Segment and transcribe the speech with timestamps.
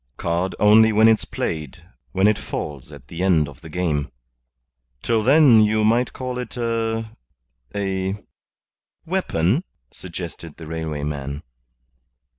[0.17, 4.11] "Card only when it's played; when it falls at the end of the game.
[5.03, 7.11] Till then you may call it a
[7.75, 8.15] a"
[9.05, 11.43] "Weapon," suggested the railway man.